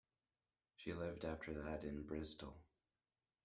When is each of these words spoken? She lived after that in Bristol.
She 0.77 0.95
lived 0.95 1.25
after 1.25 1.53
that 1.53 1.83
in 1.83 2.01
Bristol. 2.01 2.59